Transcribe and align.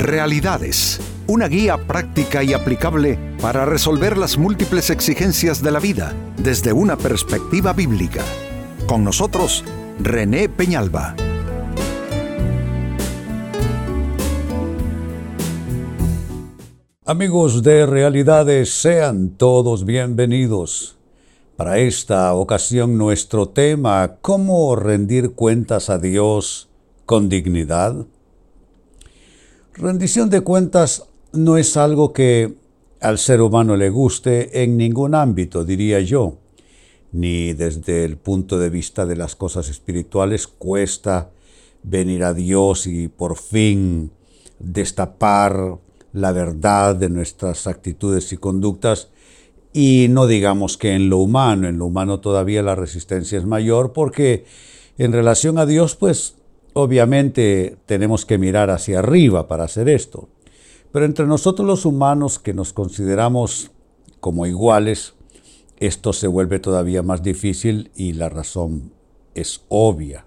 Realidades, 0.00 0.98
una 1.26 1.46
guía 1.46 1.76
práctica 1.76 2.42
y 2.42 2.54
aplicable 2.54 3.18
para 3.38 3.66
resolver 3.66 4.16
las 4.16 4.38
múltiples 4.38 4.88
exigencias 4.88 5.62
de 5.62 5.70
la 5.70 5.78
vida 5.78 6.14
desde 6.38 6.72
una 6.72 6.96
perspectiva 6.96 7.74
bíblica. 7.74 8.24
Con 8.86 9.04
nosotros, 9.04 9.62
René 9.98 10.48
Peñalba. 10.48 11.14
Amigos 17.04 17.62
de 17.62 17.84
Realidades, 17.84 18.70
sean 18.70 19.36
todos 19.36 19.84
bienvenidos. 19.84 20.96
Para 21.56 21.76
esta 21.78 22.32
ocasión 22.32 22.96
nuestro 22.96 23.50
tema, 23.50 24.16
¿cómo 24.22 24.74
rendir 24.76 25.32
cuentas 25.34 25.90
a 25.90 25.98
Dios 25.98 26.70
con 27.04 27.28
dignidad? 27.28 28.06
Rendición 29.74 30.30
de 30.30 30.40
cuentas 30.40 31.04
no 31.32 31.56
es 31.56 31.76
algo 31.76 32.12
que 32.12 32.54
al 33.00 33.18
ser 33.18 33.40
humano 33.40 33.76
le 33.76 33.88
guste 33.88 34.64
en 34.64 34.76
ningún 34.76 35.14
ámbito, 35.14 35.64
diría 35.64 36.00
yo, 36.00 36.38
ni 37.12 37.52
desde 37.52 38.04
el 38.04 38.16
punto 38.16 38.58
de 38.58 38.68
vista 38.68 39.06
de 39.06 39.14
las 39.14 39.36
cosas 39.36 39.68
espirituales 39.68 40.48
cuesta 40.48 41.30
venir 41.84 42.24
a 42.24 42.34
Dios 42.34 42.88
y 42.88 43.06
por 43.06 43.36
fin 43.36 44.10
destapar 44.58 45.78
la 46.12 46.32
verdad 46.32 46.96
de 46.96 47.08
nuestras 47.08 47.68
actitudes 47.68 48.32
y 48.32 48.38
conductas. 48.38 49.08
Y 49.72 50.08
no 50.10 50.26
digamos 50.26 50.76
que 50.76 50.94
en 50.94 51.08
lo 51.08 51.18
humano, 51.18 51.68
en 51.68 51.78
lo 51.78 51.86
humano 51.86 52.18
todavía 52.18 52.62
la 52.62 52.74
resistencia 52.74 53.38
es 53.38 53.46
mayor 53.46 53.92
porque 53.92 54.44
en 54.98 55.12
relación 55.12 55.58
a 55.58 55.64
Dios 55.64 55.94
pues 55.94 56.34
obviamente 56.74 57.76
tenemos 57.86 58.26
que 58.26 58.38
mirar 58.38 58.70
hacia 58.70 59.00
arriba 59.00 59.48
para 59.48 59.64
hacer 59.64 59.88
esto. 59.88 60.28
Pero 60.92 61.04
entre 61.04 61.26
nosotros 61.26 61.66
los 61.66 61.84
humanos 61.84 62.38
que 62.38 62.54
nos 62.54 62.72
consideramos 62.72 63.70
como 64.20 64.46
iguales, 64.46 65.14
esto 65.78 66.12
se 66.12 66.26
vuelve 66.26 66.58
todavía 66.58 67.02
más 67.02 67.22
difícil 67.22 67.90
y 67.94 68.12
la 68.12 68.28
razón 68.28 68.92
es 69.34 69.62
obvia. 69.68 70.26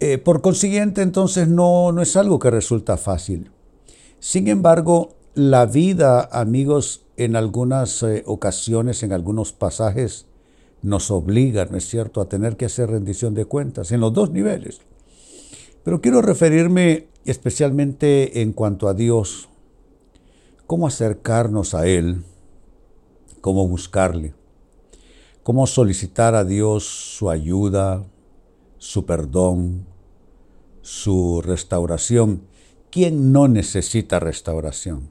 Eh, 0.00 0.18
por 0.18 0.40
consiguiente, 0.40 1.02
entonces 1.02 1.48
no, 1.48 1.92
no 1.92 2.00
es 2.00 2.16
algo 2.16 2.38
que 2.38 2.50
resulta 2.50 2.96
fácil. 2.96 3.50
Sin 4.18 4.48
embargo, 4.48 5.16
la 5.34 5.66
vida, 5.66 6.28
amigos, 6.32 7.06
en 7.16 7.36
algunas 7.36 8.02
eh, 8.02 8.22
ocasiones, 8.26 9.02
en 9.02 9.12
algunos 9.12 9.52
pasajes, 9.52 10.26
nos 10.82 11.10
obliga, 11.10 11.66
¿no 11.66 11.76
es 11.76 11.88
cierto?, 11.88 12.20
a 12.20 12.28
tener 12.28 12.56
que 12.56 12.66
hacer 12.66 12.90
rendición 12.90 13.34
de 13.34 13.44
cuentas 13.44 13.92
en 13.92 14.00
los 14.00 14.12
dos 14.12 14.30
niveles. 14.30 14.80
Pero 15.84 16.00
quiero 16.00 16.22
referirme 16.22 17.08
especialmente 17.24 18.42
en 18.42 18.52
cuanto 18.52 18.88
a 18.88 18.94
Dios, 18.94 19.48
cómo 20.66 20.86
acercarnos 20.86 21.74
a 21.74 21.86
Él, 21.86 22.24
cómo 23.40 23.66
buscarle, 23.68 24.34
cómo 25.42 25.66
solicitar 25.66 26.34
a 26.34 26.44
Dios 26.44 26.84
su 26.84 27.30
ayuda, 27.30 28.04
su 28.78 29.04
perdón, 29.04 29.86
su 30.82 31.42
restauración 31.42 32.50
¿Quién 32.90 33.30
no 33.30 33.46
necesita 33.46 34.18
restauración? 34.18 35.10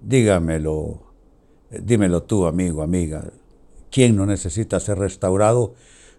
Dígamelo, 0.00 1.04
dímelo 1.70 2.24
tú, 2.24 2.46
amigo, 2.46 2.82
amiga. 2.82 3.30
¿Quién 3.94 4.16
no 4.16 4.26
necesita 4.26 4.80
ser 4.80 4.98
restaurado? 4.98 5.74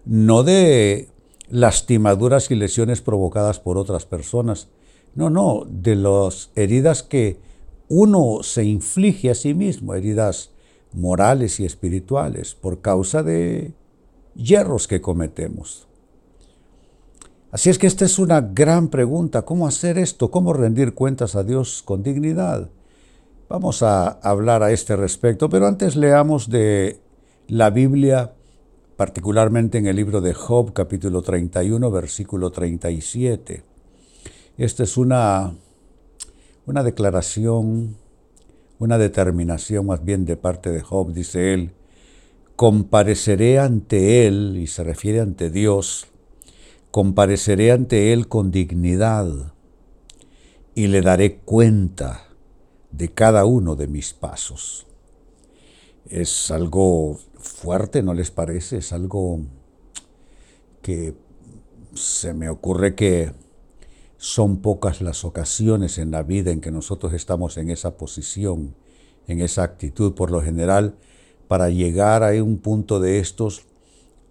No 0.06 0.44
de 0.44 1.10
lastimaduras 1.50 2.50
y 2.50 2.54
lesiones 2.54 3.02
provocadas 3.02 3.60
por 3.60 3.76
otras 3.76 4.06
personas. 4.06 4.68
No, 5.14 5.28
no, 5.28 5.66
de 5.68 5.94
las 5.94 6.50
heridas 6.54 7.02
que 7.02 7.38
uno 7.90 8.38
se 8.42 8.64
inflige 8.64 9.28
a 9.28 9.34
sí 9.34 9.52
mismo, 9.52 9.92
heridas 9.92 10.52
morales 10.94 11.60
y 11.60 11.66
espirituales, 11.66 12.54
por 12.54 12.80
causa 12.80 13.22
de 13.22 13.74
hierros 14.34 14.88
que 14.88 15.02
cometemos. 15.02 15.86
Así 17.50 17.68
es 17.68 17.78
que 17.78 17.88
esta 17.88 18.06
es 18.06 18.18
una 18.18 18.40
gran 18.40 18.88
pregunta, 18.88 19.42
¿cómo 19.42 19.66
hacer 19.66 19.98
esto? 19.98 20.30
¿Cómo 20.30 20.54
rendir 20.54 20.94
cuentas 20.94 21.36
a 21.36 21.44
Dios 21.44 21.82
con 21.84 22.02
dignidad? 22.02 22.70
Vamos 23.50 23.82
a 23.82 24.08
hablar 24.08 24.62
a 24.62 24.72
este 24.72 24.96
respecto, 24.96 25.50
pero 25.50 25.66
antes 25.66 25.94
leamos 25.94 26.48
de 26.48 27.04
la 27.48 27.70
Biblia, 27.70 28.32
particularmente 28.96 29.78
en 29.78 29.86
el 29.86 29.96
libro 29.96 30.20
de 30.20 30.34
Job, 30.34 30.72
capítulo 30.72 31.22
31, 31.22 31.90
versículo 31.92 32.50
37. 32.50 33.62
Esta 34.58 34.82
es 34.82 34.96
una, 34.96 35.54
una 36.66 36.82
declaración, 36.82 37.96
una 38.80 38.98
determinación 38.98 39.86
más 39.86 40.04
bien 40.04 40.24
de 40.24 40.36
parte 40.36 40.70
de 40.70 40.80
Job, 40.80 41.12
dice 41.12 41.54
él, 41.54 41.72
compareceré 42.56 43.60
ante 43.60 44.26
él, 44.26 44.56
y 44.58 44.66
se 44.66 44.82
refiere 44.82 45.20
ante 45.20 45.48
Dios, 45.50 46.08
compareceré 46.90 47.70
ante 47.70 48.14
Él 48.14 48.26
con 48.26 48.50
dignidad 48.50 49.52
y 50.74 50.86
le 50.86 51.02
daré 51.02 51.36
cuenta 51.40 52.28
de 52.90 53.12
cada 53.12 53.44
uno 53.44 53.76
de 53.76 53.86
mis 53.86 54.14
pasos. 54.14 54.86
Es 56.08 56.50
algo 56.50 57.18
fuerte, 57.46 58.02
¿no 58.02 58.14
les 58.14 58.30
parece? 58.30 58.78
Es 58.78 58.92
algo 58.92 59.40
que 60.82 61.14
se 61.94 62.34
me 62.34 62.48
ocurre 62.48 62.94
que 62.94 63.32
son 64.18 64.58
pocas 64.58 65.00
las 65.00 65.24
ocasiones 65.24 65.98
en 65.98 66.10
la 66.10 66.22
vida 66.22 66.50
en 66.50 66.60
que 66.60 66.70
nosotros 66.70 67.12
estamos 67.12 67.56
en 67.56 67.70
esa 67.70 67.96
posición, 67.96 68.74
en 69.26 69.40
esa 69.40 69.62
actitud. 69.62 70.14
Por 70.14 70.30
lo 70.30 70.42
general, 70.42 70.96
para 71.48 71.70
llegar 71.70 72.22
a 72.22 72.30
un 72.42 72.58
punto 72.58 73.00
de 73.00 73.18
estos, 73.18 73.66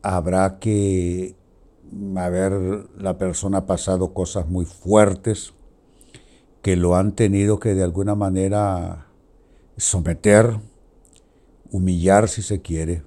habrá 0.02 0.59
que 0.59 1.36
haber 2.16 2.88
la 2.97 3.18
persona 3.18 3.66
pasado 3.66 4.14
cosas 4.14 4.47
muy 4.47 4.66
fuertes 4.66 5.53
que 6.62 6.76
lo 6.76 6.96
han 6.96 7.14
tenido 7.14 7.59
que 7.59 7.76
de 7.76 7.84
alguna 7.84 8.16
manera 8.16 9.08
someter, 9.78 10.59
humillar 11.75 12.30
si 12.30 12.41
se 12.41 12.62
quiere, 12.62 13.03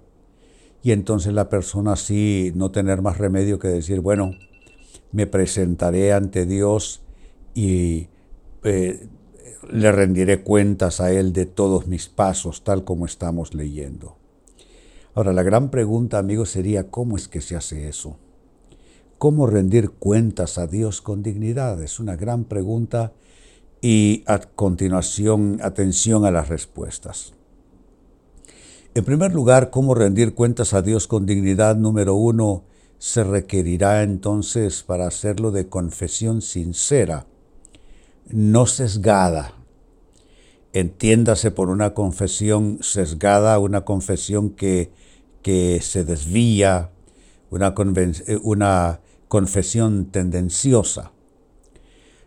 y 0.83 0.93
entonces 0.93 1.33
la 1.33 1.49
persona 1.49 1.93
así 1.93 2.53
no 2.55 2.71
tener 2.71 3.03
más 3.03 3.19
remedio 3.19 3.59
que 3.59 3.69
decir, 3.69 4.01
bueno, 4.01 4.33
me 5.11 5.27
presentaré 5.27 6.13
ante 6.13 6.47
Dios 6.47 7.03
y 7.55 8.09
eh, 8.63 9.09
le 9.71 9.93
rendiré 9.93 10.43
cuentas 10.43 11.01
a 11.01 11.13
Él 11.13 11.33
de 11.33 11.47
todos 11.47 11.87
mis 11.87 12.09
pasos, 12.09 12.63
tal 12.63 12.85
como 12.85 13.07
estamos 13.07 13.55
leyendo. 13.55 14.17
Ahora, 15.15 15.33
la 15.33 15.43
gran 15.43 15.71
pregunta, 15.71 16.19
amigos, 16.19 16.51
sería, 16.51 16.91
¿cómo 16.91 17.17
es 17.17 17.27
que 17.27 17.41
se 17.41 17.57
hace 17.57 17.89
eso? 17.89 18.19
¿Cómo 19.19 19.49
rendir 19.49 19.91
cuentas 19.91 20.59
a 20.59 20.69
Dios 20.69 21.01
con 21.01 21.25
dignidad? 21.25 21.83
Es 21.83 21.99
una 21.99 22.15
gran 22.15 22.45
pregunta 22.45 23.13
y 23.81 24.23
a 24.27 24.39
continuación 24.39 25.59
atención 25.63 26.25
a 26.25 26.31
las 26.31 26.49
respuestas. 26.49 27.35
En 28.99 29.05
primer 29.05 29.33
lugar, 29.33 29.71
¿cómo 29.71 29.95
rendir 29.95 30.35
cuentas 30.35 30.75
a 30.75 30.83
Dios 30.83 31.07
con 31.07 31.25
dignidad? 31.25 31.77
Número 31.77 32.17
uno, 32.17 32.65
se 32.99 33.23
requerirá 33.23 34.03
entonces 34.03 34.83
para 34.83 35.07
hacerlo 35.07 35.53
de 35.53 35.69
confesión 35.69 36.43
sincera, 36.43 37.25
no 38.29 38.67
sesgada. 38.67 39.53
Entiéndase 40.73 41.53
por 41.53 41.69
una 41.69 41.95
confesión 41.95 42.81
sesgada, 42.81 43.61
una 43.61 43.83
confesión 43.83 44.51
que, 44.51 44.91
que 45.43 45.79
se 45.81 46.03
desvía, 46.03 46.91
una, 47.51 47.73
una 48.43 49.01
confesión 49.29 50.07
tendenciosa. 50.07 51.13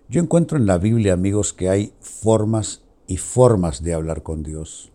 Yo 0.07 0.21
encuentro 0.21 0.57
en 0.57 0.67
la 0.67 0.77
Biblia, 0.77 1.11
amigos, 1.11 1.51
que 1.51 1.67
hay 1.67 1.91
formas 1.99 2.83
y 3.07 3.17
formas 3.17 3.83
de 3.83 3.93
hablar 3.93 4.23
con 4.23 4.41
Dios. 4.41 4.90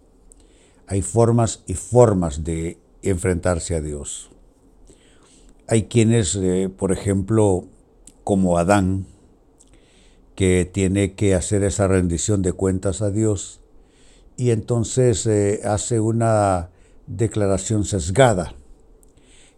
Hay 0.86 1.02
formas 1.02 1.62
y 1.66 1.74
formas 1.74 2.44
de 2.44 2.78
enfrentarse 3.02 3.74
a 3.74 3.80
Dios. 3.80 4.30
Hay 5.68 5.84
quienes, 5.84 6.36
eh, 6.36 6.68
por 6.68 6.92
ejemplo, 6.92 7.64
como 8.22 8.58
Adán, 8.58 9.06
que 10.36 10.68
tiene 10.70 11.14
que 11.14 11.34
hacer 11.34 11.64
esa 11.64 11.88
rendición 11.88 12.42
de 12.42 12.52
cuentas 12.52 13.02
a 13.02 13.10
Dios 13.10 13.60
y 14.36 14.50
entonces 14.50 15.26
eh, 15.26 15.62
hace 15.64 15.98
una 15.98 16.70
declaración 17.06 17.84
sesgada 17.84 18.54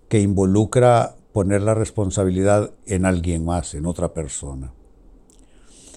que 0.08 0.20
involucra 0.20 1.16
poner 1.32 1.62
la 1.62 1.74
responsabilidad 1.74 2.72
en 2.86 3.04
alguien 3.04 3.44
más, 3.44 3.74
en 3.74 3.86
otra 3.86 4.14
persona. 4.14 4.72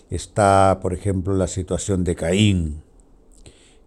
Está, 0.10 0.80
por 0.81 0.94
ejemplo, 0.94 1.34
la 1.36 1.48
situación 1.48 2.04
de 2.04 2.16
Caín, 2.16 2.84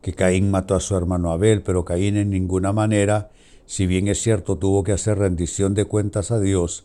que 0.04 0.12
Caín 0.12 0.50
mató 0.50 0.74
a 0.74 0.80
su 0.80 0.94
hermano 0.98 1.32
Abel, 1.32 1.62
pero 1.62 1.86
Caín 1.86 2.18
en 2.18 2.28
ninguna 2.28 2.74
manera, 2.74 3.30
si 3.64 3.86
bien 3.86 4.06
es 4.06 4.20
cierto, 4.20 4.58
tuvo 4.58 4.84
que 4.84 4.92
hacer 4.92 5.16
rendición 5.16 5.72
de 5.72 5.86
cuentas 5.86 6.30
a 6.30 6.38
Dios, 6.38 6.84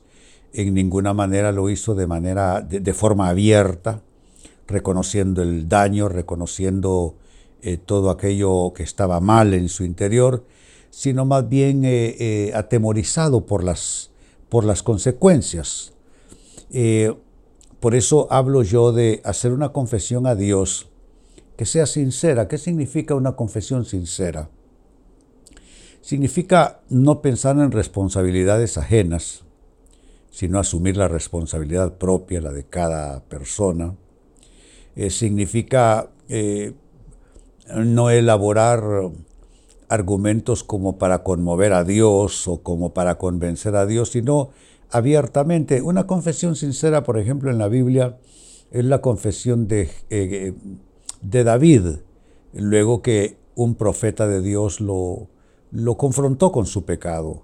en 0.54 0.74
ninguna 0.74 1.14
manera 1.14 1.52
lo 1.52 1.70
hizo 1.70 1.96
de 1.96 2.08
manera 2.08 2.62
de, 2.62 2.94
forma 2.94 3.28
abierta, 3.28 4.04
reconociendo 4.68 5.42
el 5.42 5.68
daño, 5.68 6.08
reconociendo 6.08 7.16
eh, 7.62 7.76
todo 7.76 8.10
aquello 8.10 8.72
que 8.74 8.84
estaba 8.84 9.20
mal 9.20 9.54
en 9.54 9.68
su 9.68 9.84
interior, 9.84 10.46
sino 10.90 11.26
más 11.26 11.50
bien 11.50 11.84
eh, 11.84 12.16
eh, 12.20 12.52
atemorizado 12.56 13.46
por 13.46 13.66
las, 13.66 14.12
por 14.48 14.64
las 14.64 14.82
consecuencias. 14.82 15.92
por 17.82 17.96
eso 17.96 18.30
hablo 18.32 18.64
yo 18.64 18.94
de 18.94 19.20
hacer 19.26 19.52
una 19.52 19.74
confesión 19.74 20.26
a 20.26 20.36
Dios 20.36 20.90
que 21.60 21.66
sea 21.66 21.86
sincera. 21.86 22.48
¿Qué 22.48 22.58
significa 22.58 23.16
una 23.16 23.34
confesión 23.34 23.84
sincera? 23.84 24.50
Significa 26.00 26.80
no 26.88 27.22
pensar 27.22 27.58
en 27.58 27.74
responsabilidades 27.74 28.78
ajenas, 28.78 29.44
sino 30.32 30.58
asumir 30.58 30.96
la 30.96 31.10
responsabilidad 31.10 31.98
propia, 31.98 32.40
la 32.40 32.54
de 32.54 32.64
cada 32.64 33.26
persona. 33.26 33.98
significa 35.10 36.10
no 37.76 38.10
elaborar 38.10 39.12
argumentos 39.90 40.64
como 40.64 40.98
para 40.98 41.24
conmover 41.24 41.74
a 41.74 41.84
Dios 41.84 42.48
o 42.48 42.64
como 42.64 42.94
para 42.94 43.18
convencer 43.18 43.76
a 43.76 43.86
Dios, 43.86 44.12
sino 44.12 44.52
abiertamente. 44.92 45.82
Una 45.82 46.08
confesión 46.08 46.56
sincera, 46.56 47.04
por 47.04 47.20
ejemplo, 47.20 47.52
en 47.52 47.58
la 47.58 47.68
Biblia, 47.68 48.18
es 48.72 48.86
la 48.86 49.02
confesión 49.02 49.68
de, 49.68 49.90
eh, 50.10 50.54
de 51.22 51.44
David, 51.44 51.98
luego 52.54 53.02
que 53.02 53.38
un 53.56 53.76
profeta 53.76 54.28
de 54.28 54.42
Dios 54.42 54.82
lo, 54.82 55.28
lo 55.72 55.98
confrontó 55.98 56.52
con 56.52 56.66
su 56.66 56.86
pecado. 56.86 57.44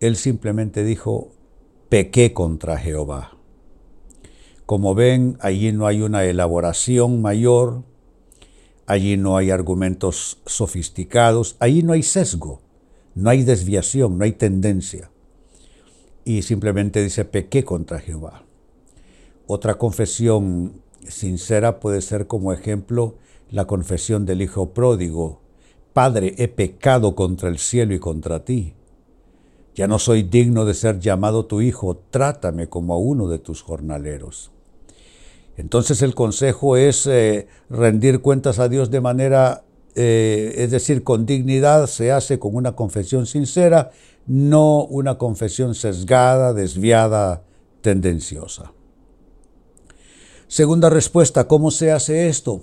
Él 0.00 0.16
simplemente 0.16 0.84
dijo, 0.84 1.32
pequé 1.88 2.32
contra 2.32 2.78
Jehová. 2.78 3.36
Como 4.64 4.94
ven, 4.94 5.38
allí 5.40 5.72
no 5.72 5.86
hay 5.86 6.02
una 6.02 6.24
elaboración 6.24 7.22
mayor, 7.22 7.84
Allí 8.86 9.16
no 9.16 9.36
hay 9.36 9.50
argumentos 9.50 10.38
sofisticados, 10.46 11.56
allí 11.58 11.82
no 11.82 11.92
hay 11.92 12.04
sesgo, 12.04 12.62
no 13.16 13.30
hay 13.30 13.42
desviación, 13.42 14.16
no 14.16 14.24
hay 14.24 14.32
tendencia. 14.32 15.10
Y 16.24 16.42
simplemente 16.42 17.02
dice, 17.02 17.24
pequé 17.24 17.64
contra 17.64 17.98
Jehová. 17.98 18.44
Otra 19.48 19.76
confesión 19.76 20.82
sincera 21.08 21.80
puede 21.80 22.00
ser 22.00 22.26
como 22.26 22.52
ejemplo 22.52 23.16
la 23.50 23.66
confesión 23.66 24.26
del 24.26 24.42
Hijo 24.42 24.70
pródigo. 24.74 25.40
Padre, 25.92 26.34
he 26.38 26.48
pecado 26.48 27.14
contra 27.14 27.48
el 27.48 27.58
cielo 27.58 27.94
y 27.94 27.98
contra 27.98 28.44
ti. 28.44 28.74
Ya 29.74 29.86
no 29.86 29.98
soy 29.98 30.22
digno 30.22 30.64
de 30.64 30.74
ser 30.74 30.98
llamado 31.00 31.46
tu 31.46 31.60
hijo, 31.60 32.00
trátame 32.10 32.68
como 32.68 32.94
a 32.94 32.98
uno 32.98 33.28
de 33.28 33.38
tus 33.38 33.62
jornaleros. 33.62 34.50
Entonces 35.56 36.02
el 36.02 36.14
consejo 36.14 36.76
es 36.76 37.06
eh, 37.06 37.46
rendir 37.70 38.20
cuentas 38.20 38.58
a 38.58 38.68
Dios 38.68 38.90
de 38.90 39.00
manera, 39.00 39.64
eh, 39.94 40.54
es 40.56 40.70
decir, 40.70 41.02
con 41.02 41.24
dignidad, 41.24 41.86
se 41.86 42.12
hace 42.12 42.38
con 42.38 42.54
una 42.54 42.72
confesión 42.72 43.26
sincera, 43.26 43.90
no 44.26 44.84
una 44.84 45.18
confesión 45.18 45.74
sesgada, 45.74 46.52
desviada, 46.52 47.42
tendenciosa. 47.80 48.72
Segunda 50.48 50.90
respuesta, 50.90 51.48
¿cómo 51.48 51.72
se 51.72 51.90
hace 51.90 52.28
esto? 52.28 52.62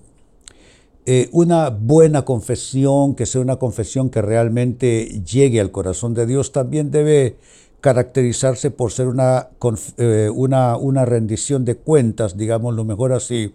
Eh, 1.06 1.28
una 1.34 1.70
buena 1.70 2.24
confesión, 2.24 3.14
que 3.14 3.26
sea 3.26 3.42
una 3.42 3.58
confesión 3.58 4.10
que 4.10 4.22
realmente 4.22 5.22
llegue 5.22 5.60
al 5.60 5.72
corazón 5.72 6.14
de 6.14 6.26
Dios, 6.26 6.54
también 6.54 6.92
debe 6.92 7.36
caracterizarse 7.82 8.72
por 8.72 8.94
ser 8.94 9.10
eh, 9.98 10.30
una, 10.34 10.78
una, 10.78 11.04
rendición 11.04 11.66
de 11.66 11.76
cuentas, 11.76 12.38
digamos 12.38 12.74
lo 12.74 12.86
mejor 12.86 13.12
así, 13.12 13.54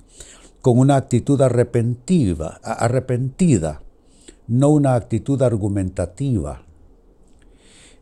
con 0.61 0.79
una 0.79 0.97
actitud 0.97 1.41
arrepentida, 1.41 2.61
arrepentida 2.63 3.81
no 4.47 4.69
una 4.69 4.95
actitud 4.95 5.41
argumentativa. 5.41 6.67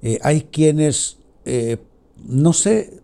Eh, 0.02 0.19
hay 0.23 0.43
quienes, 0.43 1.19
no 2.25 2.52
sé, 2.52 3.00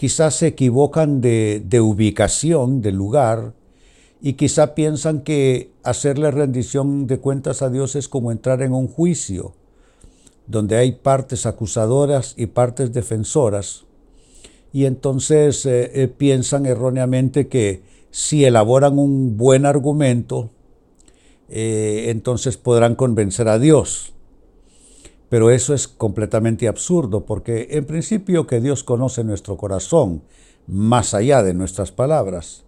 quizás 0.00 0.36
se 0.36 0.46
equivocan 0.46 1.20
de, 1.20 1.62
de 1.62 1.82
ubicación, 1.82 2.80
de 2.80 2.90
lugar, 2.90 3.52
y 4.22 4.32
quizá 4.32 4.74
piensan 4.74 5.20
que 5.20 5.72
hacerle 5.82 6.30
rendición 6.30 7.06
de 7.06 7.18
cuentas 7.18 7.60
a 7.60 7.68
Dios 7.68 7.96
es 7.96 8.08
como 8.08 8.32
entrar 8.32 8.62
en 8.62 8.72
un 8.72 8.88
juicio 8.88 9.52
donde 10.46 10.78
hay 10.78 10.92
partes 10.92 11.44
acusadoras 11.44 12.32
y 12.38 12.46
partes 12.46 12.94
defensoras, 12.94 13.84
y 14.72 14.86
entonces 14.86 15.66
eh, 15.66 15.90
eh, 15.92 16.08
piensan 16.08 16.64
erróneamente 16.64 17.48
que 17.48 17.82
si 18.10 18.46
elaboran 18.46 18.98
un 18.98 19.36
buen 19.36 19.66
argumento, 19.66 20.48
eh, 21.50 22.06
entonces 22.08 22.56
podrán 22.56 22.94
convencer 22.94 23.48
a 23.48 23.58
Dios. 23.58 24.14
Pero 25.30 25.50
eso 25.50 25.72
es 25.72 25.88
completamente 25.88 26.68
absurdo, 26.68 27.24
porque 27.24 27.68
en 27.70 27.86
principio 27.86 28.46
que 28.46 28.60
Dios 28.60 28.84
conoce 28.84 29.24
nuestro 29.24 29.56
corazón, 29.56 30.22
más 30.66 31.14
allá 31.14 31.42
de 31.42 31.54
nuestras 31.54 31.92
palabras. 31.92 32.64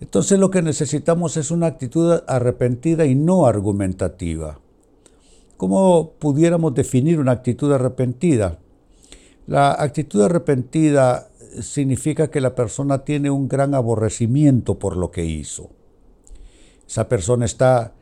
Entonces 0.00 0.38
lo 0.38 0.50
que 0.50 0.62
necesitamos 0.62 1.36
es 1.36 1.50
una 1.50 1.66
actitud 1.66 2.20
arrepentida 2.26 3.06
y 3.06 3.14
no 3.14 3.46
argumentativa. 3.46 4.60
¿Cómo 5.56 6.12
pudiéramos 6.18 6.74
definir 6.74 7.18
una 7.18 7.32
actitud 7.32 7.72
arrepentida? 7.72 8.58
La 9.46 9.72
actitud 9.72 10.20
arrepentida 10.22 11.30
significa 11.62 12.28
que 12.28 12.40
la 12.40 12.54
persona 12.54 13.04
tiene 13.04 13.30
un 13.30 13.48
gran 13.48 13.74
aborrecimiento 13.74 14.78
por 14.78 14.96
lo 14.96 15.10
que 15.10 15.24
hizo. 15.24 15.70
Esa 16.86 17.08
persona 17.08 17.44
está 17.44 17.94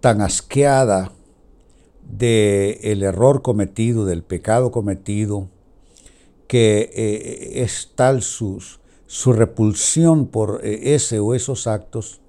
tan 0.00 0.20
asqueada 0.20 1.12
del 2.08 2.78
el 2.82 3.02
error 3.02 3.42
cometido, 3.42 4.04
del 4.04 4.22
pecado 4.22 4.70
cometido, 4.70 5.48
que 6.46 6.90
eh, 6.94 7.62
es 7.62 7.92
tal 7.94 8.22
su, 8.22 8.60
repulsión 9.32 10.26
por 10.26 10.60
eh, 10.64 10.94
ese 10.94 11.18
o 11.18 11.34
esos 11.34 11.66
actos 11.66 12.20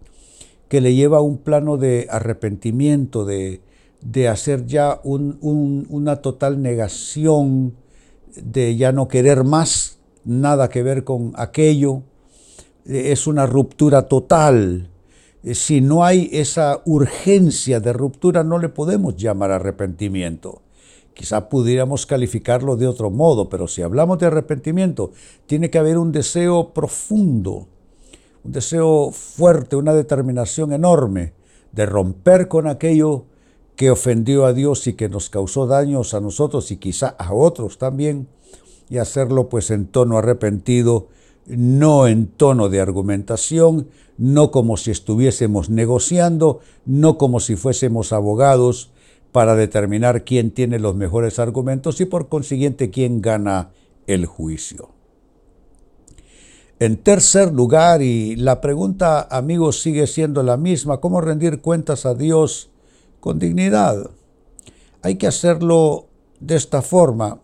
que 0.69 0.81
le 0.81 0.95
lleva 0.95 1.19
a 1.19 1.21
un 1.21 1.37
plano 1.37 1.77
de 1.77 2.07
arrepentimiento, 2.09 3.25
de, 3.25 3.61
de 4.01 4.27
hacer 4.27 4.65
ya 4.65 4.99
una 5.03 6.17
total 6.17 6.61
negación, 6.61 7.75
de 8.35 8.75
ya 8.75 8.91
no 8.91 9.07
querer 9.07 9.43
más 9.43 9.97
nada 10.25 10.69
que 10.69 10.83
ver 10.83 11.03
con 11.05 11.31
aquello. 11.35 12.03
Es 12.85 13.27
una 13.27 13.45
ruptura 13.45 14.07
total. 14.07 14.89
Si 15.43 15.81
no 15.81 16.03
hay 16.03 16.29
esa 16.33 16.81
urgencia 16.85 17.79
de 17.79 17.93
ruptura, 17.93 18.43
no 18.43 18.57
le 18.57 18.69
podemos 18.69 19.15
llamar 19.15 19.51
arrepentimiento. 19.51 20.61
Quizá 21.13 21.49
pudiéramos 21.49 22.05
calificarlo 22.05 22.75
de 22.75 22.87
otro 22.87 23.09
modo, 23.09 23.49
pero 23.49 23.67
si 23.67 23.81
hablamos 23.81 24.19
de 24.19 24.27
arrepentimiento, 24.27 25.11
tiene 25.45 25.69
que 25.69 25.79
haber 25.79 25.97
un 25.97 26.11
deseo 26.11 26.73
profundo, 26.73 27.67
un 28.43 28.51
deseo 28.51 29.11
fuerte, 29.11 29.75
una 29.75 29.93
determinación 29.93 30.73
enorme 30.73 31.33
de 31.71 31.85
romper 31.85 32.47
con 32.47 32.67
aquello 32.67 33.25
que 33.75 33.91
ofendió 33.91 34.45
a 34.45 34.53
Dios 34.53 34.85
y 34.87 34.93
que 34.93 35.09
nos 35.09 35.29
causó 35.29 35.67
daños 35.67 36.13
a 36.13 36.19
nosotros 36.19 36.71
y 36.71 36.77
quizá 36.77 37.07
a 37.07 37.33
otros 37.33 37.77
también, 37.77 38.27
y 38.89 38.97
hacerlo 38.97 39.49
pues 39.49 39.71
en 39.71 39.87
tono 39.87 40.17
arrepentido, 40.17 41.07
no 41.47 42.07
en 42.07 42.27
tono 42.27 42.69
de 42.69 42.81
argumentación, 42.81 43.89
no 44.17 44.51
como 44.51 44.77
si 44.77 44.91
estuviésemos 44.91 45.69
negociando, 45.69 46.59
no 46.85 47.17
como 47.17 47.39
si 47.39 47.55
fuésemos 47.55 48.13
abogados 48.13 48.91
para 49.31 49.55
determinar 49.55 50.23
quién 50.23 50.51
tiene 50.51 50.79
los 50.79 50.95
mejores 50.95 51.39
argumentos 51.39 51.99
y 52.01 52.05
por 52.05 52.29
consiguiente 52.29 52.89
quién 52.89 53.21
gana 53.21 53.71
el 54.07 54.25
juicio. 54.25 54.89
En 56.79 56.97
tercer 56.97 57.51
lugar, 57.53 58.01
y 58.01 58.35
la 58.35 58.61
pregunta 58.61 59.27
amigos 59.31 59.81
sigue 59.81 60.05
siendo 60.05 60.43
la 60.43 60.57
misma, 60.57 60.97
¿cómo 60.97 61.21
rendir 61.21 61.61
cuentas 61.61 62.05
a 62.05 62.13
Dios? 62.13 62.69
con 63.19 63.39
dignidad. 63.39 64.09
Hay 65.01 65.15
que 65.15 65.27
hacerlo 65.27 66.07
de 66.39 66.55
esta 66.55 66.81
forma. 66.81 67.41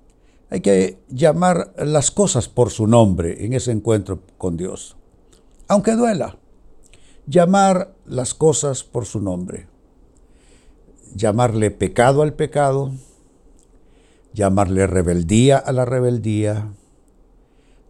Hay 0.50 0.62
que 0.62 1.00
llamar 1.10 1.74
las 1.78 2.12
cosas 2.12 2.48
por 2.48 2.70
su 2.70 2.88
nombre 2.88 3.46
en 3.46 3.54
ese 3.54 3.72
encuentro 3.72 4.22
con 4.38 4.58
Dios. 4.58 4.98
Aunque 5.68 5.94
duela, 5.94 6.38
llamar 7.26 7.96
las 8.06 8.34
cosas 8.34 8.84
por 8.84 9.06
su 9.06 9.20
nombre. 9.20 9.68
Llamarle 11.16 11.72
pecado 11.72 12.22
al 12.22 12.34
pecado, 12.34 12.92
llamarle 14.34 14.88
rebeldía 14.88 15.58
a 15.58 15.72
la 15.72 15.86
rebeldía, 15.86 16.74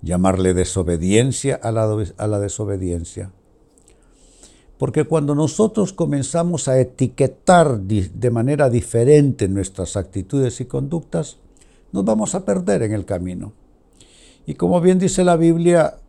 llamarle 0.02 0.54
desobediencia 0.54 1.56
a 1.56 1.72
la, 1.72 2.06
a 2.18 2.28
la 2.28 2.40
desobediencia 2.40 3.32
porque 4.84 5.06
cuando 5.06 5.34
nosotros 5.34 5.94
comenzamos 5.94 6.68
a 6.68 6.78
etiquetar 6.78 7.80
de 7.80 8.32
manera 8.32 8.70
diferente 8.70 9.48
nuestras 9.48 9.96
actitudes 9.96 10.60
y 10.60 10.66
conductas, 10.66 11.38
nos 11.94 12.04
vamos 12.04 12.36
a 12.36 12.44
perder 12.44 12.82
en 12.84 12.92
el 12.92 13.06
camino. 13.06 13.54
Y 14.46 14.56
como 14.56 14.82
bien 14.82 15.00
dice 15.00 15.24
la 15.24 15.38
Biblia, 15.38 16.00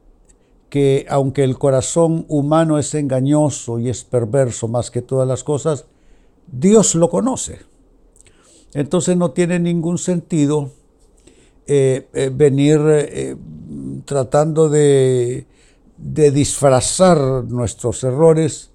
que 0.69 1.07
aunque 1.09 1.45
el 1.45 1.57
corazón 1.57 2.25
humano 2.29 2.79
es 2.79 2.95
engañoso 2.95 3.79
y 3.79 3.89
es 3.89 4.03
perverso 4.03 4.67
más 4.67 4.91
que 4.91 5.03
todas 5.03 5.29
las 5.29 5.45
cosas, 5.45 5.85
Dios 6.51 6.97
lo 6.97 7.09
conoce. 7.09 7.61
Entonces 8.73 9.17
no 9.17 9.31
tiene 9.31 9.61
ningún 9.61 9.99
sentido 9.99 10.73
eh, 11.69 12.09
eh, 12.13 12.31
venir 12.35 12.81
eh, 12.85 13.37
tratando 14.05 14.69
de, 14.69 15.47
de 15.97 16.31
disfrazar 16.33 17.45
nuestros 17.45 18.03
errores 18.03 18.73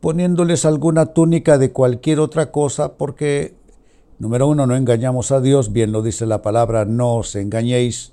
poniéndoles 0.00 0.64
alguna 0.64 1.06
túnica 1.06 1.58
de 1.58 1.72
cualquier 1.72 2.20
otra 2.20 2.50
cosa, 2.52 2.96
porque, 2.96 3.54
número 4.18 4.46
uno, 4.48 4.66
no 4.66 4.76
engañamos 4.76 5.30
a 5.32 5.40
Dios, 5.40 5.72
bien 5.72 5.92
lo 5.92 6.02
dice 6.02 6.26
la 6.26 6.42
palabra, 6.42 6.84
no 6.84 7.16
os 7.16 7.34
engañéis, 7.36 8.12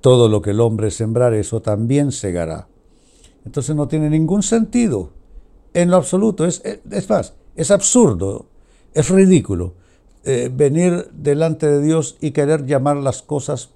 todo 0.00 0.28
lo 0.28 0.42
que 0.42 0.50
el 0.50 0.60
hombre 0.60 0.90
sembrar, 0.90 1.34
eso 1.34 1.62
también 1.62 2.12
segará. 2.12 2.68
Entonces 3.44 3.74
no 3.76 3.88
tiene 3.88 4.10
ningún 4.10 4.42
sentido, 4.42 5.10
en 5.74 5.90
lo 5.90 5.96
absoluto, 5.96 6.44
es, 6.44 6.62
es 6.64 7.10
más, 7.10 7.34
es 7.56 7.70
absurdo, 7.70 8.46
es 8.94 9.08
ridículo 9.08 9.74
eh, 10.24 10.50
venir 10.52 11.08
delante 11.12 11.66
de 11.66 11.82
Dios 11.82 12.16
y 12.20 12.30
querer 12.30 12.66
llamar 12.66 12.96
las 12.96 13.22
cosas 13.22 13.70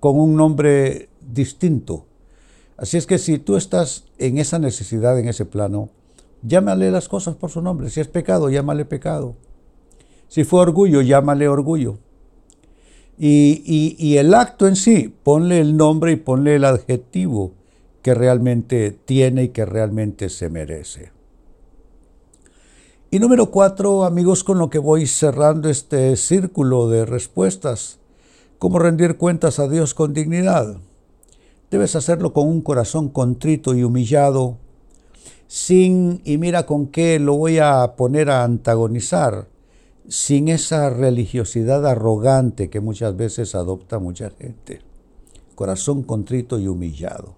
con 0.00 0.18
un 0.18 0.36
nombre 0.36 1.08
distinto. 1.20 2.06
Así 2.76 2.96
es 2.96 3.06
que 3.06 3.18
si 3.18 3.38
tú 3.38 3.56
estás 3.56 4.04
en 4.18 4.38
esa 4.38 4.58
necesidad, 4.58 5.18
en 5.18 5.28
ese 5.28 5.44
plano, 5.44 5.90
Llámale 6.42 6.90
las 6.90 7.08
cosas 7.08 7.36
por 7.36 7.50
su 7.50 7.62
nombre. 7.62 7.88
Si 7.88 8.00
es 8.00 8.08
pecado, 8.08 8.50
llámale 8.50 8.84
pecado. 8.84 9.36
Si 10.32 10.44
fue 10.44 10.60
orgullo, 10.60 11.02
llámale 11.02 11.46
orgullo. 11.46 11.98
Y, 13.18 13.94
y, 13.98 14.16
el 14.16 14.32
acto 14.32 14.66
en 14.66 14.76
sí, 14.76 15.14
ponle 15.22 15.60
el 15.60 15.76
nombre 15.76 16.12
y 16.12 16.16
ponle 16.16 16.54
el 16.54 16.64
adjetivo 16.64 17.52
que 18.00 18.14
realmente 18.14 18.92
tiene 18.92 19.42
y 19.42 19.48
que 19.50 19.66
realmente 19.66 20.30
se 20.30 20.48
merece. 20.48 21.12
Y 23.10 23.18
número 23.18 23.50
cuatro, 23.50 24.04
amigos, 24.04 24.42
con 24.42 24.56
lo 24.56 24.70
que 24.70 24.78
voy 24.78 25.06
cerrando 25.06 25.68
este 25.68 26.16
círculo 26.16 26.88
de 26.88 27.04
respuestas, 27.04 27.98
cómo 28.58 28.78
rendir 28.78 29.18
cuentas 29.18 29.58
a 29.58 29.68
Dios 29.68 29.92
con 29.92 30.14
dignidad. 30.14 30.78
Debes 31.70 31.94
hacerlo 31.94 32.32
con 32.32 32.48
un 32.48 32.62
corazón 32.62 33.10
contrito 33.10 33.74
y 33.74 33.84
humillado, 33.84 34.56
sin, 35.46 36.22
y 36.24 36.38
mira 36.38 36.64
con 36.64 36.86
qué 36.86 37.18
lo 37.18 37.36
voy 37.36 37.58
a 37.58 37.96
poner 37.96 38.30
a 38.30 38.44
antagonizar, 38.44 39.51
sin 40.08 40.48
esa 40.48 40.90
religiosidad 40.90 41.86
arrogante 41.86 42.70
que 42.70 42.80
muchas 42.80 43.16
veces 43.16 43.54
adopta 43.54 43.98
mucha 43.98 44.30
gente. 44.30 44.80
Corazón 45.54 46.02
contrito 46.02 46.58
y 46.58 46.68
humillado. 46.68 47.36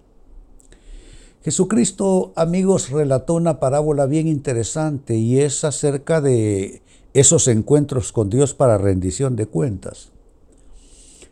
Jesucristo, 1.43 2.33
amigos, 2.35 2.89
relató 2.89 3.35
una 3.35 3.59
parábola 3.59 4.07
bien 4.07 4.27
interesante 4.27 5.15
y 5.15 5.39
es 5.39 5.63
acerca 5.63 6.19
de 6.19 6.81
esos 7.13 7.47
encuentros 7.47 8.11
con 8.11 8.29
Dios 8.29 8.53
para 8.53 8.77
rendición 8.77 9.35
de 9.35 9.45
cuentas. 9.45 10.11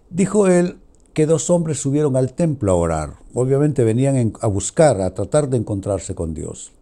Dijo 0.10 0.48
él, 0.48 0.78
que 1.14 1.26
dos 1.28 1.50
hombres 1.50 1.80
subieron 1.80 2.16
al 2.16 2.34
templo 2.34 2.72
a 2.72 2.76
orar. 2.76 3.14
Obviamente 3.34 3.84
venían 3.84 4.34
a 4.42 4.48
buscar, 4.48 5.00
a 5.02 5.14
tratar 5.14 5.50
de 5.50 5.58
encontrarse 5.58 6.16
con 6.16 6.34
Dios. 6.34 6.74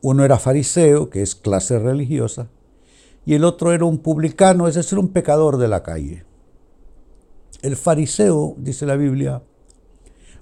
Uno 0.00 0.24
era 0.24 0.38
fariseo, 0.38 1.10
que 1.10 1.22
es 1.22 1.34
clase 1.34 1.78
religiosa, 1.78 2.48
y 3.26 3.34
el 3.34 3.44
otro 3.44 3.72
era 3.72 3.84
un 3.84 3.98
publicano, 3.98 4.68
es 4.68 4.74
decir, 4.74 4.98
un 4.98 5.08
pecador 5.08 5.56
de 5.56 5.68
la 5.68 5.82
calle. 5.82 6.24
El 7.62 7.76
fariseo, 7.76 8.54
dice 8.58 8.84
la 8.86 8.96
Biblia, 8.96 9.42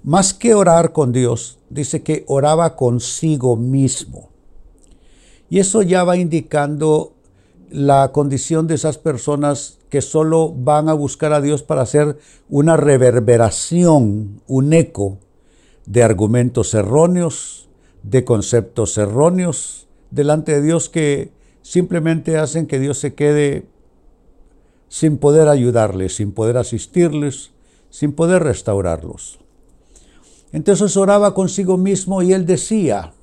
más 0.03 0.33
que 0.33 0.53
orar 0.53 0.91
con 0.91 1.13
Dios, 1.13 1.59
dice 1.69 2.03
que 2.03 2.25
oraba 2.27 2.75
consigo 2.75 3.55
mismo. 3.55 4.29
Y 5.49 5.59
eso 5.59 5.81
ya 5.81 6.03
va 6.03 6.17
indicando 6.17 7.13
la 7.69 8.11
condición 8.11 8.67
de 8.67 8.75
esas 8.75 8.97
personas 8.97 9.79
que 9.89 10.01
solo 10.01 10.51
van 10.51 10.89
a 10.89 10.93
buscar 10.93 11.33
a 11.33 11.41
Dios 11.41 11.63
para 11.63 11.83
hacer 11.83 12.17
una 12.49 12.75
reverberación, 12.75 14.41
un 14.47 14.73
eco 14.73 15.19
de 15.85 16.03
argumentos 16.03 16.73
erróneos, 16.73 17.69
de 18.03 18.25
conceptos 18.25 18.97
erróneos 18.97 19.87
delante 20.11 20.53
de 20.53 20.61
Dios 20.61 20.89
que 20.89 21.31
simplemente 21.63 22.37
hacen 22.37 22.67
que 22.67 22.77
Dios 22.77 22.99
se 22.99 23.15
quede 23.15 23.65
sin 24.89 25.17
poder 25.17 25.47
ayudarles, 25.47 26.17
sin 26.17 26.31
poder 26.31 26.57
asistirles, 26.57 27.49
sin 27.89 28.11
poder 28.13 28.43
restaurarlos. 28.43 29.39
Entonces 30.51 30.95
oraba 30.97 31.33
consigo 31.33 31.77
mismo 31.79 32.21
y 32.21 32.33
él 32.33 32.45
decía, 32.45 33.13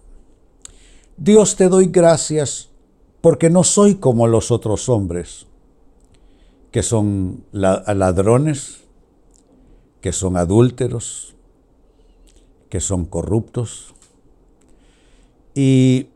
Dios 1.16 1.54
te 1.54 1.68
doy 1.68 1.86
gracias 1.86 2.70
porque 3.20 3.50
no 3.50 3.62
soy 3.62 3.96
como 3.96 4.26
los 4.26 4.50
otros 4.50 4.88
hombres 4.88 5.46
que 6.70 6.82
son 6.82 7.44
ladrones, 7.52 8.84
que 10.00 10.12
son 10.12 10.36
adúlteros, 10.36 11.34
que 12.68 12.80
son 12.80 13.04
corruptos. 13.04 13.94
Y 15.54 16.08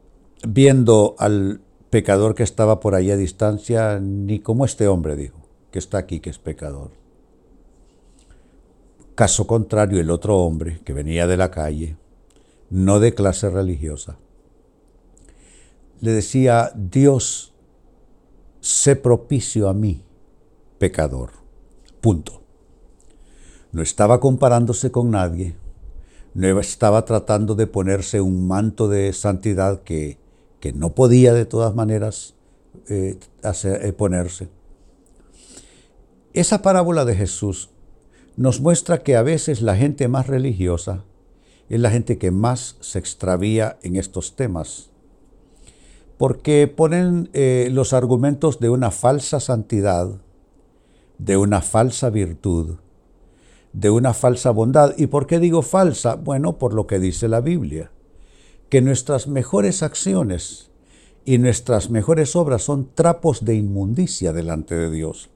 viendo 0.47 1.16
al 1.19 1.61
pecador 1.94 2.34
que 2.34 2.42
estaba 2.42 2.80
por 2.80 2.96
allí 2.96 3.12
a 3.12 3.16
distancia, 3.16 4.00
ni 4.00 4.40
como 4.40 4.64
este 4.64 4.88
hombre, 4.88 5.14
dijo, 5.14 5.38
que 5.70 5.78
está 5.78 5.96
aquí, 5.96 6.18
que 6.18 6.28
es 6.28 6.40
pecador. 6.40 6.90
Caso 9.14 9.46
contrario, 9.46 10.00
el 10.00 10.10
otro 10.10 10.38
hombre 10.38 10.80
que 10.84 10.92
venía 10.92 11.28
de 11.28 11.36
la 11.36 11.52
calle, 11.52 11.96
no 12.68 12.98
de 12.98 13.14
clase 13.14 13.48
religiosa, 13.48 14.18
le 16.00 16.10
decía, 16.10 16.72
Dios, 16.74 17.54
sé 18.58 18.96
propicio 18.96 19.68
a 19.68 19.72
mí, 19.72 20.02
pecador. 20.78 21.30
Punto. 22.00 22.42
No 23.70 23.82
estaba 23.82 24.18
comparándose 24.18 24.90
con 24.90 25.12
nadie, 25.12 25.54
no 26.34 26.58
estaba 26.58 27.04
tratando 27.04 27.54
de 27.54 27.68
ponerse 27.68 28.20
un 28.20 28.48
manto 28.48 28.88
de 28.88 29.12
santidad 29.12 29.84
que, 29.84 30.24
que 30.64 30.73
no 30.73 30.94
podía 30.94 31.35
de 31.35 31.44
todas 31.44 31.75
maneras 31.75 32.37
eh, 32.88 33.18
eh, 33.42 33.92
ponerse. 33.92 34.49
Esa 36.33 36.62
parábola 36.62 37.04
de 37.04 37.14
Jesús 37.14 37.68
nos 38.38 38.62
muestra 38.62 39.02
que 39.02 39.14
a 39.14 39.21
veces 39.21 39.61
la 39.61 39.76
gente 39.76 40.09
más 40.09 40.26
religiosa 40.26 41.04
es 41.68 41.78
la 41.78 41.90
gente 41.90 42.16
que 42.16 42.30
más 42.30 42.78
se 42.80 42.99
extravía 42.99 43.78
en 43.83 43.97
estos 43.97 44.37
temas, 44.37 44.88
porque 46.16 46.66
ponen 46.66 47.28
eh, 47.35 47.68
los 47.71 47.92
argumentos 47.92 48.59
de 48.59 48.71
una 48.71 48.90
falsa 48.90 49.40
santidad 49.40 50.18
de 51.18 51.37
una 51.37 51.61
falsa 51.61 52.09
virtud, 52.09 52.76
de 53.75 53.90
una 53.90 54.14
falsa 54.14 54.50
bondad. 54.50 54.94
¿Y 54.97 55.09
por 55.09 55.26
qué 55.26 55.40
digo 55.40 55.61
falsa? 55.61 56.14
Bueno, 56.14 56.56
por 56.56 56.73
lo 56.73 56.87
que 56.87 56.99
dice 56.99 57.28
la 57.28 57.42
Biblia, 57.42 57.90
que 58.68 58.80
nuestras 58.80 59.28
mejores 59.28 59.83
acciones 59.83 60.71
y 61.25 61.38
nuestras 61.38 61.90
mejores 61.90 62.37
obras 62.37 62.62
son 62.62 62.90
trapos 62.94 63.44
de 63.44 63.54
inmundicia 63.54 64.33
delante 64.33 64.75
de 64.75 64.90
Dios. 64.90 65.30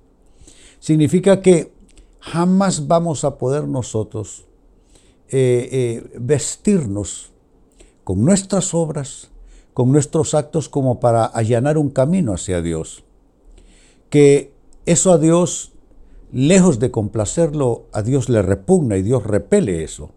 Significa 0.81 1.41
que 1.41 1.73
jamás 2.21 2.87
vamos 2.87 3.25
a 3.25 3.39
poder 3.39 3.67
nosotros 3.67 4.45
eh, 5.31 5.69
eh, 5.73 6.19
vestirnos 6.19 7.33
con 8.05 8.25
nuestras 8.25 8.75
obras, 8.75 9.31
con 9.75 9.93
nuestros 9.93 10.35
actos 10.35 10.69
como 10.69 11.01
para 11.01 11.27
allanar 11.27 11.79
un 11.79 11.91
camino 11.91 12.33
hacia 12.33 12.63
Dios. 12.63 13.05
Que 14.11 14.53
eso 14.87 15.13
a 15.13 15.19
Dios, 15.19 15.73
lejos 16.33 16.79
de 16.79 16.91
complacerlo, 16.91 17.87
a 17.93 18.03
Dios 18.03 18.29
le 18.29 18.43
repugna 18.43 18.97
y 18.97 19.03
Dios 19.03 19.25
repele 19.25 19.85
eso. 19.85 20.11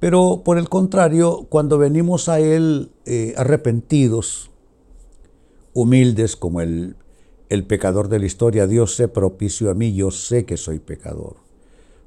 Pero 0.00 0.42
por 0.44 0.58
el 0.58 0.68
contrario, 0.68 1.46
cuando 1.48 1.78
venimos 1.78 2.28
a 2.28 2.40
Él 2.40 2.90
eh, 3.04 3.34
arrepentidos, 3.36 4.50
humildes 5.72 6.36
como 6.36 6.60
el, 6.60 6.96
el 7.48 7.64
pecador 7.64 8.08
de 8.08 8.18
la 8.18 8.26
historia, 8.26 8.66
Dios 8.66 8.94
sé 8.94 9.08
propicio 9.08 9.70
a 9.70 9.74
mí, 9.74 9.94
yo 9.94 10.10
sé 10.10 10.44
que 10.44 10.56
soy 10.56 10.78
pecador. 10.78 11.36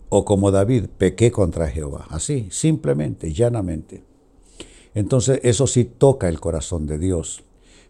O 0.10 0.26
como 0.26 0.52
David, 0.52 0.86
pequé 0.98 1.32
contra 1.32 1.70
Jehová. 1.70 2.06
Así, 2.10 2.48
simplemente, 2.52 3.34
llanamente. 3.34 4.04
Entonces 4.94 5.40
eso 5.44 5.68
sí 5.68 5.86
toca 5.86 6.28
el 6.28 6.40
corazón 6.40 6.86
de 6.86 6.98
Dios. 6.98 7.44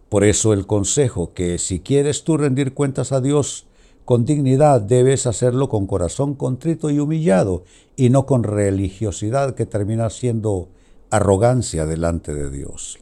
Por 0.10 0.24
eso 0.24 0.54
el 0.54 0.68
consejo 0.68 1.34
que 1.34 1.58
si 1.58 1.80
quieres 1.80 2.24
tú 2.24 2.38
rendir 2.38 2.74
cuentas 2.74 3.12
a 3.12 3.22
Dios 3.22 3.66
con 4.06 4.26
dignidad, 4.26 4.82
debes 4.82 5.28
hacerlo 5.28 5.70
con 5.70 5.88
corazón 5.88 6.36
contrito 6.36 6.90
y 6.90 7.00
humillado 7.00 7.64
y 7.96 8.10
no 8.10 8.26
con 8.26 8.44
religiosidad 8.44 9.56
que 9.56 9.66
termina 9.66 10.10
siendo 10.10 10.70
arrogancia 11.10 11.86
delante 11.86 12.34
de 12.34 12.50
Dios. 12.50 13.00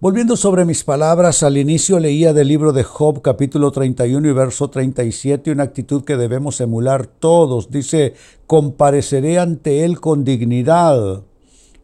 Volviendo 0.00 0.36
sobre 0.36 0.64
mis 0.64 0.84
palabras, 0.84 1.42
al 1.42 1.56
inicio 1.56 1.98
leía 1.98 2.32
del 2.32 2.46
libro 2.46 2.72
de 2.72 2.84
Job 2.84 3.20
capítulo 3.20 3.72
31 3.72 4.28
y 4.28 4.32
verso 4.32 4.70
37 4.70 5.50
una 5.50 5.64
actitud 5.64 6.04
que 6.04 6.16
debemos 6.16 6.60
emular 6.60 7.08
todos. 7.08 7.68
Dice, 7.72 8.14
compareceré 8.46 9.40
ante 9.40 9.84
él 9.84 10.00
con 10.00 10.22
dignidad 10.22 11.24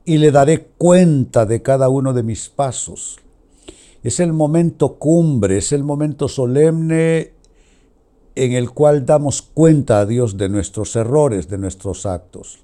y 0.04 0.18
le 0.18 0.30
daré 0.30 0.68
cuenta 0.78 1.44
de 1.44 1.62
cada 1.62 1.88
uno 1.88 2.12
de 2.12 2.22
mis 2.22 2.48
pasos. 2.48 3.18
Es 4.04 4.20
el 4.20 4.32
momento 4.32 4.94
cumbre, 4.94 5.58
es 5.58 5.72
el 5.72 5.82
momento 5.82 6.28
solemne 6.28 7.33
en 8.36 8.52
el 8.52 8.70
cual 8.70 9.06
damos 9.06 9.42
cuenta 9.42 10.00
a 10.00 10.06
Dios 10.06 10.36
de 10.36 10.48
nuestros 10.48 10.96
errores, 10.96 11.48
de 11.48 11.58
nuestros 11.58 12.06
actos. 12.06 12.60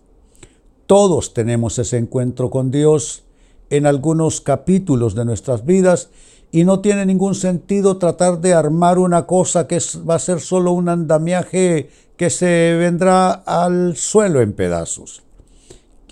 Todos 0.87 1.35
tenemos 1.35 1.79
ese 1.79 1.99
encuentro 1.99 2.51
con 2.51 2.71
Dios 2.71 3.23
en 3.71 3.87
algunos 3.87 4.41
capítulos 4.41 5.15
de 5.15 5.25
nuestras 5.25 5.65
vidas 5.65 6.11
y 6.53 6.65
no 6.65 6.81
tiene 6.81 7.07
ningún 7.07 7.37
sentido 7.37 7.99
tratar 7.99 8.41
de 8.41 8.55
armar 8.55 8.99
una 8.99 9.27
cosa 9.27 9.69
que 9.69 9.79
va 10.09 10.17
a 10.17 10.19
ser 10.19 10.41
solo 10.41 10.73
un 10.73 10.89
andamiaje 10.89 11.91
que 12.17 12.31
se 12.31 12.77
vendrá 12.77 13.31
al 13.31 13.97
suelo 13.97 14.41
en 14.41 14.53
pedazos. 14.53 15.23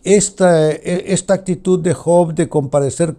Esta, 0.05 0.71
e, 0.71 1.12
esta 1.12 1.35
actitud 1.35 1.81
de 1.81 1.93
Job 1.93 2.35
de 2.35 2.49
comparecer 2.49 3.17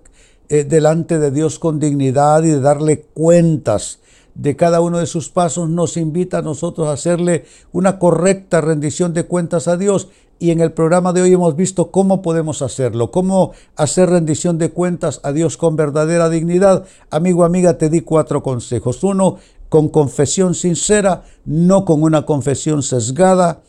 eh, 0.48 0.64
delante 0.64 1.20
de 1.20 1.30
Dios 1.30 1.60
con 1.60 1.80
dignidad 1.80 2.44
y 2.44 2.52
de 2.52 2.62
darle 2.62 3.02
cuentas 3.14 4.00
de 4.36 4.56
cada 4.56 4.82
uno 4.82 5.00
de 5.00 5.06
sus 5.06 5.30
pasos 5.30 5.70
nos 5.70 5.98
invita 5.98 6.40
a 6.40 6.42
nosotros 6.42 6.88
a 6.88 6.94
hacerle 6.94 7.46
una 7.72 8.00
correcta 8.00 8.62
rendición 8.62 9.14
de 9.14 9.26
cuentas 9.26 9.68
a 9.68 9.78
Dios 9.78 10.10
y 10.40 10.52
en 10.52 10.62
el 10.62 10.72
programa 10.72 11.12
de 11.12 11.22
hoy 11.22 11.34
hemos 11.34 11.58
visto 11.58 11.92
cómo 11.92 12.22
podemos 12.22 12.62
hacerlo, 12.62 13.12
cómo 13.12 13.52
hacer 13.76 14.10
rendición 14.10 14.58
de 14.58 14.72
cuentas 14.72 15.20
a 15.24 15.34
Dios 15.34 15.58
con 15.58 15.76
verdadera 15.76 16.30
dignidad. 16.30 16.86
Amigo, 17.10 17.44
amiga, 17.44 17.78
te 17.78 17.90
di 17.90 18.02
cuatro 18.02 18.42
consejos. 18.42 19.04
Uno, 19.04 19.38
con 19.68 19.90
confesión 19.90 20.56
sincera, 20.56 21.24
no 21.44 21.84
con 21.84 22.04
una 22.04 22.26
confesión 22.26 22.84
sesgada, 22.84 23.62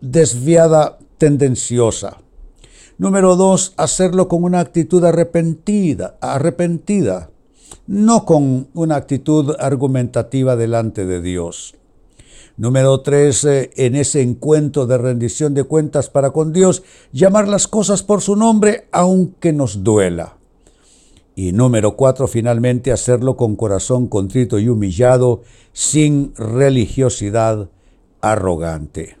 desviada, 0.00 0.98
tendenciosa. 1.18 2.18
Número 2.98 3.34
dos, 3.34 3.74
hacerlo 3.76 4.28
con 4.28 4.44
una 4.44 4.60
actitud 4.60 5.04
arrepentida, 5.04 6.18
arrepentida, 6.20 7.30
no 7.86 8.24
con 8.24 8.68
una 8.74 8.96
actitud 8.96 9.54
argumentativa 9.58 10.56
delante 10.56 11.06
de 11.06 11.20
Dios. 11.20 11.74
Número 12.56 13.00
tres, 13.00 13.44
eh, 13.44 13.70
en 13.76 13.96
ese 13.96 14.20
encuentro 14.20 14.86
de 14.86 14.98
rendición 14.98 15.54
de 15.54 15.64
cuentas 15.64 16.10
para 16.10 16.30
con 16.30 16.52
Dios, 16.52 16.82
llamar 17.12 17.48
las 17.48 17.66
cosas 17.66 18.02
por 18.02 18.20
su 18.20 18.36
nombre 18.36 18.88
aunque 18.92 19.52
nos 19.52 19.82
duela. 19.82 20.36
Y 21.34 21.52
número 21.52 21.96
cuatro, 21.96 22.28
finalmente, 22.28 22.92
hacerlo 22.92 23.36
con 23.36 23.56
corazón 23.56 24.06
contrito 24.06 24.58
y 24.58 24.68
humillado, 24.68 25.42
sin 25.72 26.34
religiosidad 26.36 27.70
arrogante. 28.20 29.16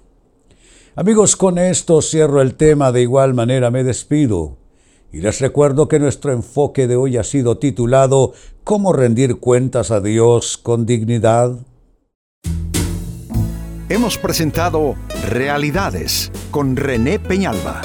Amigos, 0.94 1.36
con 1.36 1.56
esto 1.56 2.02
cierro 2.02 2.42
el 2.42 2.54
tema, 2.54 2.92
de 2.92 3.00
igual 3.00 3.32
manera 3.32 3.70
me 3.70 3.82
despido. 3.82 4.58
Y 5.12 5.20
les 5.20 5.40
recuerdo 5.40 5.88
que 5.88 5.98
nuestro 5.98 6.32
enfoque 6.32 6.86
de 6.86 6.96
hoy 6.96 7.18
ha 7.18 7.24
sido 7.24 7.58
titulado 7.58 8.32
¿Cómo 8.64 8.92
rendir 8.92 9.36
cuentas 9.36 9.90
a 9.90 10.00
Dios 10.00 10.56
con 10.56 10.86
dignidad? 10.86 11.58
hemos 13.92 14.16
presentado 14.16 14.96
Realidades 15.28 16.32
con 16.50 16.76
René 16.76 17.18
Peñalba. 17.18 17.82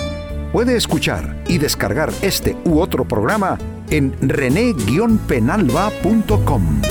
Puede 0.54 0.78
escuchar 0.78 1.44
y 1.50 1.58
descargar 1.58 2.14
este 2.22 2.56
u 2.64 2.80
otro 2.80 3.06
programa 3.06 3.58
en 3.90 4.16
rene-penalba.com. 4.22 6.82